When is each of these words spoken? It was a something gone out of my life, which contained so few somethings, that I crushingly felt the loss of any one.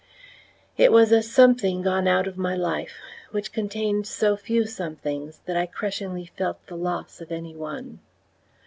It 0.77 0.91
was 0.91 1.11
a 1.11 1.21
something 1.21 1.83
gone 1.83 2.07
out 2.07 2.25
of 2.25 2.35
my 2.35 2.55
life, 2.55 2.97
which 3.29 3.51
contained 3.51 4.07
so 4.07 4.35
few 4.35 4.65
somethings, 4.65 5.41
that 5.45 5.55
I 5.55 5.67
crushingly 5.67 6.25
felt 6.35 6.65
the 6.65 6.75
loss 6.75 7.21
of 7.21 7.31
any 7.31 7.55
one. 7.55 7.99